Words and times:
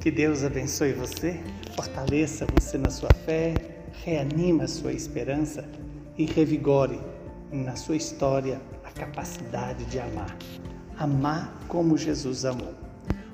Que 0.00 0.12
Deus 0.12 0.44
abençoe 0.44 0.92
você, 0.92 1.40
fortaleça 1.74 2.46
você 2.54 2.78
na 2.78 2.88
sua 2.88 3.08
fé, 3.26 3.52
reanima 4.04 4.62
a 4.62 4.68
sua 4.68 4.92
esperança 4.92 5.68
e 6.16 6.24
revigore 6.24 7.00
na 7.50 7.74
sua 7.74 7.96
história 7.96 8.60
a 8.84 8.92
capacidade 8.92 9.84
de 9.86 9.98
amar. 9.98 10.36
Amar 10.96 11.52
como 11.66 11.98
Jesus 11.98 12.44
amou. 12.44 12.74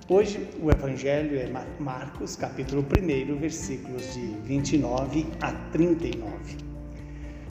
Hoje 0.08 0.48
o 0.58 0.70
Evangelho 0.70 1.38
é 1.38 1.46
Marcos, 1.78 2.34
capítulo 2.34 2.82
1, 2.82 3.38
versículos 3.38 4.14
de 4.14 4.26
29 4.44 5.26
a 5.42 5.52
39. 5.70 6.56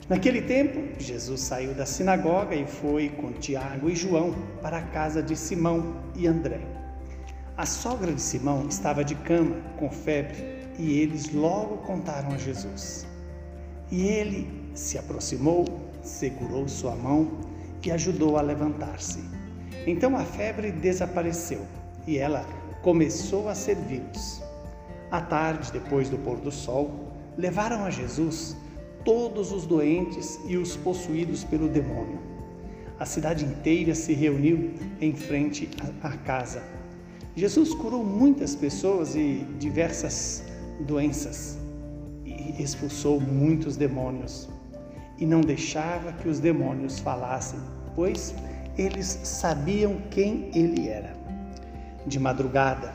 Naquele 0.08 0.42
tempo, 0.42 1.00
Jesus 1.00 1.40
saiu 1.40 1.72
da 1.72 1.86
sinagoga 1.86 2.56
e 2.56 2.66
foi 2.66 3.10
com 3.10 3.30
Tiago 3.30 3.88
e 3.88 3.94
João 3.94 4.34
para 4.60 4.78
a 4.78 4.82
casa 4.82 5.22
de 5.22 5.36
Simão 5.36 6.02
e 6.16 6.26
André. 6.26 6.83
A 7.56 7.64
sogra 7.64 8.12
de 8.12 8.20
Simão 8.20 8.66
estava 8.66 9.04
de 9.04 9.14
cama, 9.14 9.54
com 9.78 9.88
febre, 9.88 10.66
e 10.76 10.98
eles 10.98 11.32
logo 11.32 11.76
contaram 11.86 12.32
a 12.32 12.36
Jesus. 12.36 13.06
E 13.92 14.08
ele 14.08 14.72
se 14.74 14.98
aproximou, 14.98 15.64
segurou 16.02 16.66
sua 16.66 16.96
mão 16.96 17.30
e 17.80 17.92
ajudou 17.92 18.36
a 18.36 18.42
levantar-se. 18.42 19.22
Então 19.86 20.16
a 20.16 20.24
febre 20.24 20.72
desapareceu 20.72 21.60
e 22.08 22.18
ela 22.18 22.44
começou 22.82 23.48
a 23.48 23.54
servi-los. 23.54 24.42
À 25.12 25.20
tarde, 25.20 25.70
depois 25.70 26.10
do 26.10 26.18
pôr 26.18 26.38
do 26.38 26.50
sol, 26.50 27.12
levaram 27.38 27.84
a 27.84 27.90
Jesus 27.90 28.56
todos 29.04 29.52
os 29.52 29.64
doentes 29.64 30.40
e 30.48 30.56
os 30.56 30.76
possuídos 30.76 31.44
pelo 31.44 31.68
demônio. 31.68 32.18
A 32.98 33.06
cidade 33.06 33.44
inteira 33.44 33.94
se 33.94 34.12
reuniu 34.12 34.74
em 35.00 35.14
frente 35.14 35.70
à 36.02 36.16
casa 36.16 36.82
Jesus 37.36 37.74
curou 37.74 38.04
muitas 38.04 38.54
pessoas 38.54 39.16
e 39.16 39.44
diversas 39.58 40.44
doenças 40.78 41.58
e 42.24 42.62
expulsou 42.62 43.20
muitos 43.20 43.76
demônios. 43.76 44.48
E 45.18 45.26
não 45.26 45.40
deixava 45.40 46.12
que 46.12 46.28
os 46.28 46.38
demônios 46.38 47.00
falassem, 47.00 47.58
pois 47.96 48.32
eles 48.78 49.18
sabiam 49.24 50.00
quem 50.10 50.48
ele 50.54 50.88
era. 50.88 51.12
De 52.06 52.20
madrugada, 52.20 52.94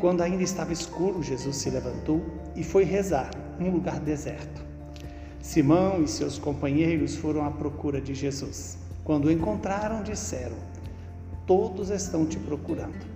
quando 0.00 0.20
ainda 0.20 0.42
estava 0.42 0.72
escuro, 0.72 1.22
Jesus 1.22 1.56
se 1.56 1.70
levantou 1.70 2.24
e 2.56 2.64
foi 2.64 2.82
rezar 2.82 3.30
num 3.56 3.70
lugar 3.70 4.00
deserto. 4.00 4.64
Simão 5.40 6.02
e 6.02 6.08
seus 6.08 6.40
companheiros 6.40 7.14
foram 7.14 7.44
à 7.44 7.52
procura 7.52 8.00
de 8.00 8.14
Jesus. 8.14 8.78
Quando 9.04 9.26
o 9.26 9.30
encontraram, 9.30 10.02
disseram: 10.02 10.56
Todos 11.46 11.90
estão 11.90 12.26
te 12.26 12.36
procurando. 12.36 13.15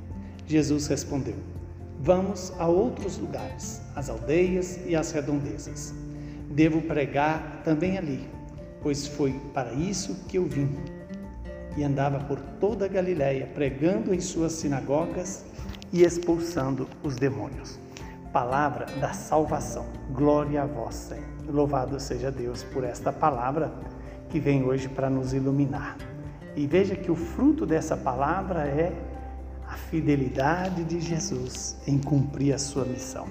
Jesus 0.50 0.88
respondeu: 0.88 1.36
Vamos 2.00 2.52
a 2.58 2.66
outros 2.66 3.16
lugares, 3.18 3.80
as 3.94 4.10
aldeias 4.10 4.80
e 4.84 4.96
as 4.96 5.12
redondezas. 5.12 5.94
Devo 6.50 6.82
pregar 6.82 7.62
também 7.64 7.96
ali, 7.96 8.28
pois 8.82 9.06
foi 9.06 9.32
para 9.54 9.72
isso 9.72 10.24
que 10.26 10.38
eu 10.38 10.46
vim. 10.46 10.76
E 11.76 11.84
andava 11.84 12.18
por 12.24 12.40
toda 12.58 12.86
a 12.86 12.88
Galiléia, 12.88 13.48
pregando 13.54 14.12
em 14.12 14.20
suas 14.20 14.50
sinagogas 14.54 15.44
e 15.92 16.02
expulsando 16.02 16.88
os 17.04 17.14
demônios. 17.14 17.78
Palavra 18.32 18.86
da 18.98 19.12
salvação. 19.12 19.86
Glória 20.12 20.64
a 20.64 20.66
vós, 20.66 20.96
Senhor. 20.96 21.24
Louvado 21.48 22.00
seja 22.00 22.28
Deus 22.28 22.64
por 22.64 22.82
esta 22.82 23.12
palavra 23.12 23.72
que 24.28 24.40
vem 24.40 24.64
hoje 24.64 24.88
para 24.88 25.08
nos 25.08 25.32
iluminar. 25.32 25.96
E 26.56 26.66
veja 26.66 26.96
que 26.96 27.10
o 27.10 27.14
fruto 27.14 27.64
dessa 27.64 27.96
palavra 27.96 28.62
é 28.66 29.09
a 29.70 29.76
fidelidade 29.76 30.82
de 30.82 31.00
Jesus 31.00 31.76
em 31.86 31.96
cumprir 31.96 32.52
a 32.52 32.58
sua 32.58 32.84
missão. 32.84 33.28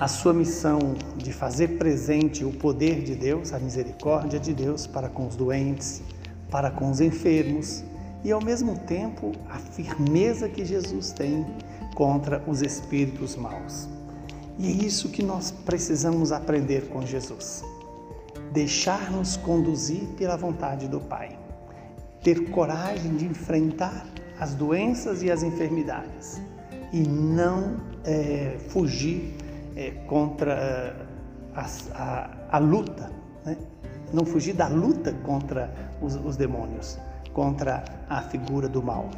A 0.00 0.08
sua 0.08 0.32
missão 0.32 0.78
de 1.18 1.34
fazer 1.34 1.76
presente 1.76 2.44
o 2.44 2.52
poder 2.52 3.02
de 3.02 3.14
Deus, 3.14 3.52
a 3.52 3.58
misericórdia 3.58 4.40
de 4.40 4.54
Deus 4.54 4.86
para 4.86 5.10
com 5.10 5.26
os 5.26 5.36
doentes, 5.36 6.02
para 6.50 6.70
com 6.70 6.90
os 6.90 7.02
enfermos 7.02 7.84
e 8.24 8.32
ao 8.32 8.42
mesmo 8.42 8.78
tempo 8.80 9.32
a 9.50 9.58
firmeza 9.58 10.48
que 10.48 10.64
Jesus 10.64 11.12
tem 11.12 11.46
contra 11.94 12.42
os 12.46 12.62
espíritos 12.62 13.36
maus. 13.36 13.86
E 14.58 14.66
é 14.66 14.70
isso 14.70 15.10
que 15.10 15.22
nós 15.22 15.50
precisamos 15.50 16.32
aprender 16.32 16.88
com 16.88 17.04
Jesus. 17.04 17.62
Deixar-nos 18.50 19.36
conduzir 19.36 20.04
pela 20.16 20.38
vontade 20.38 20.88
do 20.88 21.00
Pai. 21.00 21.38
Ter 22.22 22.50
coragem 22.50 23.14
de 23.16 23.26
enfrentar 23.26 24.06
as 24.38 24.54
doenças 24.54 25.22
e 25.22 25.30
as 25.30 25.42
enfermidades 25.42 26.40
e 26.92 27.00
não 27.00 27.76
é, 28.04 28.56
fugir 28.68 29.34
é, 29.74 29.90
contra 30.06 30.52
é, 30.52 31.06
a, 31.54 31.66
a, 31.94 32.56
a 32.56 32.58
luta, 32.58 33.10
né? 33.44 33.56
não 34.12 34.24
fugir 34.24 34.54
da 34.54 34.68
luta 34.68 35.12
contra 35.24 35.72
os, 36.00 36.14
os 36.16 36.36
demônios, 36.36 36.98
contra 37.32 37.84
a 38.08 38.22
figura 38.22 38.68
do 38.68 38.82
mal. 38.82 39.10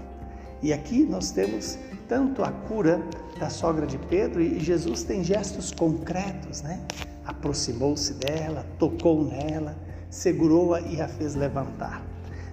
E 0.63 0.73
aqui 0.73 1.05
nós 1.05 1.31
temos 1.31 1.79
tanto 2.09 2.43
a 2.43 2.51
cura 2.51 3.01
da 3.39 3.51
sogra 3.51 3.87
de 3.87 3.99
Pedro 3.99 4.41
e 4.41 4.59
Jesus 4.59 5.05
tem 5.05 5.23
gestos 5.23 5.71
concretos, 5.71 6.63
né? 6.63 6.81
Aproximou-se 7.25 8.15
dela, 8.15 8.67
tocou 8.79 9.23
nela, 9.23 9.77
segurou-a 10.11 10.81
e 10.81 11.01
a 11.01 11.07
fez 11.07 11.35
levantar. 11.35 12.03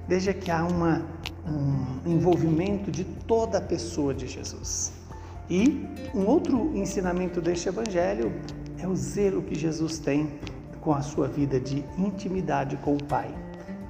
Veja 0.07 0.33
que 0.33 0.51
há 0.51 0.63
uma 0.63 1.03
um 1.47 2.11
envolvimento 2.11 2.91
de 2.91 3.03
toda 3.03 3.59
a 3.59 3.61
pessoa 3.61 4.13
de 4.13 4.27
Jesus. 4.27 4.91
E 5.49 5.87
um 6.13 6.25
outro 6.25 6.75
ensinamento 6.75 7.39
deste 7.39 7.69
evangelho 7.69 8.33
é 8.79 8.87
o 8.87 8.95
zelo 8.95 9.43
que 9.43 9.53
Jesus 9.53 9.99
tem 9.99 10.39
com 10.81 10.93
a 10.93 11.01
sua 11.01 11.27
vida 11.27 11.59
de 11.59 11.83
intimidade 11.97 12.77
com 12.77 12.95
o 12.95 13.03
Pai. 13.03 13.33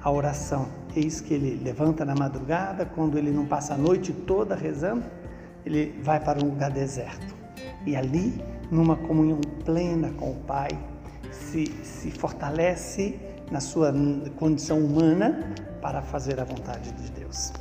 A 0.02 0.10
oração, 0.10 0.68
eis 0.94 1.20
que 1.20 1.34
ele 1.34 1.60
levanta 1.62 2.04
na 2.04 2.14
madrugada, 2.14 2.84
quando 2.84 3.18
ele 3.18 3.30
não 3.30 3.46
passa 3.46 3.74
a 3.74 3.76
noite 3.76 4.12
toda 4.12 4.54
rezando, 4.54 5.04
ele 5.64 5.98
vai 6.02 6.20
para 6.20 6.42
um 6.44 6.50
lugar 6.50 6.70
deserto. 6.70 7.34
E 7.86 7.96
ali, 7.96 8.40
numa 8.70 8.96
comunhão 8.96 9.40
plena 9.64 10.10
com 10.10 10.32
o 10.32 10.36
Pai, 10.36 10.68
se, 11.30 11.66
se 11.82 12.10
fortalece 12.10 13.18
na 13.50 13.60
sua 13.60 13.92
condição 14.36 14.78
humana 14.78 15.54
para 15.86 16.02
fazer 16.02 16.40
a 16.40 16.44
vontade 16.44 16.90
de 16.90 17.12
Deus. 17.12 17.52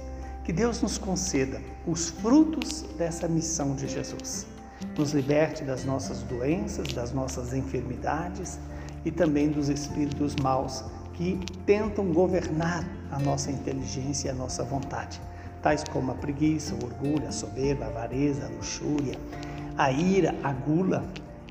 Que 0.43 0.51
Deus 0.51 0.81
nos 0.81 0.97
conceda 0.97 1.61
os 1.85 2.09
frutos 2.09 2.81
dessa 2.97 3.27
missão 3.27 3.75
de 3.75 3.87
Jesus. 3.87 4.47
Nos 4.97 5.11
liberte 5.11 5.63
das 5.63 5.85
nossas 5.85 6.23
doenças, 6.23 6.87
das 6.87 7.11
nossas 7.11 7.53
enfermidades 7.53 8.59
e 9.05 9.11
também 9.11 9.51
dos 9.51 9.69
espíritos 9.69 10.35
maus 10.37 10.83
que 11.13 11.39
tentam 11.67 12.11
governar 12.11 12.83
a 13.11 13.19
nossa 13.19 13.51
inteligência 13.51 14.29
e 14.29 14.31
a 14.31 14.33
nossa 14.33 14.63
vontade, 14.63 15.21
tais 15.61 15.83
como 15.83 16.11
a 16.11 16.15
preguiça, 16.15 16.73
o 16.73 16.83
orgulho, 16.83 17.27
a 17.27 17.31
soberba, 17.31 17.85
a 17.85 17.89
avareza, 17.89 18.47
a 18.47 18.49
luxúria, 18.49 19.19
a 19.77 19.91
ira, 19.91 20.33
a 20.41 20.51
gula. 20.51 21.05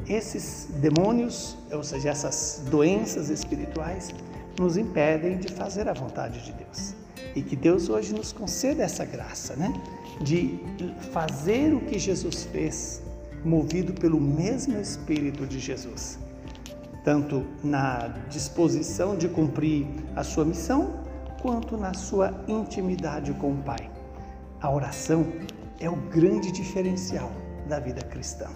Esses 0.08 0.68
demônios, 0.80 1.56
ou 1.70 1.84
seja, 1.84 2.08
essas 2.08 2.64
doenças 2.68 3.30
espirituais, 3.30 4.12
nos 4.58 4.76
impedem 4.76 5.38
de 5.38 5.48
fazer 5.48 5.88
a 5.88 5.92
vontade 5.92 6.44
de 6.44 6.52
Deus. 6.52 6.94
E 7.34 7.42
que 7.42 7.56
Deus 7.56 7.88
hoje 7.88 8.14
nos 8.14 8.32
conceda 8.32 8.82
essa 8.82 9.04
graça, 9.04 9.56
né? 9.56 9.72
De 10.20 10.60
fazer 11.12 11.74
o 11.74 11.80
que 11.80 11.98
Jesus 11.98 12.44
fez, 12.44 13.02
movido 13.44 13.92
pelo 13.92 14.20
mesmo 14.20 14.80
Espírito 14.80 15.46
de 15.46 15.58
Jesus, 15.58 16.18
tanto 17.04 17.44
na 17.62 18.08
disposição 18.28 19.16
de 19.16 19.28
cumprir 19.28 19.86
a 20.14 20.22
sua 20.22 20.44
missão, 20.44 21.02
quanto 21.42 21.76
na 21.76 21.92
sua 21.92 22.32
intimidade 22.48 23.32
com 23.34 23.52
o 23.52 23.56
Pai. 23.62 23.90
A 24.60 24.70
oração 24.70 25.26
é 25.80 25.90
o 25.90 25.96
grande 25.96 26.50
diferencial 26.52 27.30
da 27.68 27.78
vida 27.80 28.02
cristã. 28.02 28.48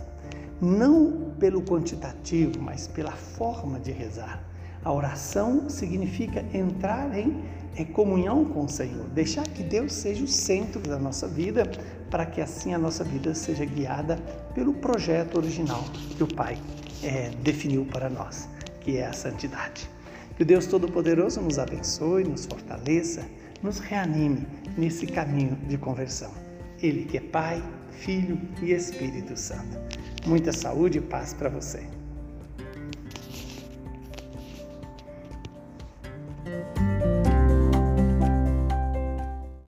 Não 0.61 1.33
pelo 1.39 1.63
quantitativo, 1.63 2.61
mas 2.61 2.89
pela 2.89 3.13
forma 3.13 3.79
de 3.79 3.93
rezar 3.93 4.43
a 4.85 4.93
oração 4.93 5.69
significa 5.69 6.45
entrar 6.53 7.17
em, 7.17 7.43
em 7.77 7.85
comunhão 7.85 8.45
com 8.45 8.65
o 8.65 8.69
Senhor, 8.69 9.05
deixar 9.09 9.47
que 9.47 9.63
Deus 9.63 9.93
seja 9.93 10.25
o 10.25 10.29
centro 10.29 10.81
da 10.81 10.99
nossa 10.99 11.27
vida, 11.27 11.71
para 12.11 12.25
que 12.25 12.41
assim 12.41 12.73
a 12.75 12.79
nossa 12.79 13.05
vida 13.05 13.35
seja 13.35 13.65
guiada 13.65 14.17
pelo 14.55 14.73
projeto 14.75 15.37
original 15.37 15.85
que 16.17 16.23
o 16.23 16.35
Pai 16.35 16.59
é, 17.03 17.31
definiu 17.43 17.85
para 17.85 18.09
nós, 18.09 18.49
que 18.81 18.97
é 18.97 19.07
a 19.07 19.13
santidade. 19.13 19.89
Que 20.37 20.43
o 20.43 20.47
Deus 20.47 20.67
Todo-Poderoso 20.67 21.41
nos 21.41 21.59
abençoe, 21.59 22.25
nos 22.25 22.47
fortaleça, 22.47 23.27
nos 23.63 23.79
reanime 23.81 24.47
nesse 24.77 25.07
caminho 25.07 25.57
de 25.69 25.77
conversão. 25.77 26.33
Ele 26.81 27.05
que 27.05 27.17
é 27.17 27.21
Pai, 27.21 27.63
Filho 27.91 28.41
e 28.63 28.73
Espírito 28.73 29.37
Santo. 29.37 29.79
Muita 30.27 30.53
saúde 30.53 30.99
e 30.99 31.01
paz 31.01 31.35
para 31.35 31.49
você. 31.49 31.98